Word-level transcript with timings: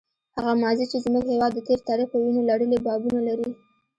هغه 0.35 0.53
ماضي 0.63 0.85
چې 0.91 0.97
زموږ 1.05 1.25
هېواد 1.31 1.51
د 1.55 1.59
تېر 1.67 1.79
تاریخ 1.89 2.07
په 2.11 2.17
وینو 2.23 2.47
لړلي 2.49 2.77
بابونه 2.87 3.19
لري. 3.29 3.49